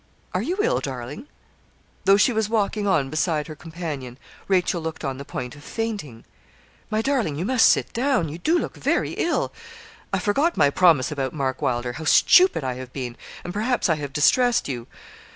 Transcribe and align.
Are 0.33 0.41
you 0.41 0.57
ill, 0.63 0.79
darling?' 0.79 1.27
Though 2.05 2.17
she 2.17 2.33
was 2.33 2.49
walking 2.49 2.87
on 2.87 3.11
beside 3.11 3.45
her 3.45 3.55
companion, 3.55 4.17
Rachel 4.47 4.81
looked 4.81 5.05
on 5.05 5.19
the 5.19 5.23
point 5.25 5.55
of 5.55 5.63
fainting. 5.63 6.25
'My 6.89 7.03
darling, 7.03 7.35
you 7.37 7.45
must 7.45 7.69
sit 7.69 7.93
down; 7.93 8.27
you 8.27 8.39
do 8.39 8.57
look 8.57 8.75
very 8.75 9.11
ill. 9.11 9.53
I 10.11 10.17
forgot 10.17 10.57
my 10.57 10.71
promise 10.71 11.11
about 11.11 11.33
Mark 11.33 11.61
Wylder. 11.61 11.93
How 11.93 12.05
stupid 12.05 12.63
I 12.63 12.73
have 12.77 12.91
been! 12.91 13.15
and 13.43 13.53
perhaps 13.53 13.89
I 13.89 13.95
have 13.97 14.11
distressed 14.11 14.67
you.' 14.67 14.87